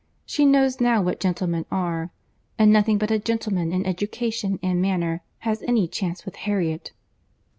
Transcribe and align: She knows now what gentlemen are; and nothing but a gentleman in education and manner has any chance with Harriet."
She 0.25 0.45
knows 0.47 0.81
now 0.81 0.99
what 1.03 1.19
gentlemen 1.19 1.67
are; 1.69 2.09
and 2.57 2.73
nothing 2.73 2.97
but 2.97 3.11
a 3.11 3.19
gentleman 3.19 3.71
in 3.71 3.85
education 3.85 4.57
and 4.63 4.81
manner 4.81 5.21
has 5.41 5.61
any 5.61 5.87
chance 5.87 6.25
with 6.25 6.37
Harriet." 6.37 6.91